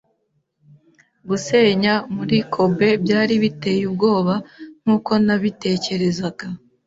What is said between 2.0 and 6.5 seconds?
muri Kobe byari biteye ubwoba nkuko nabitekerezaga.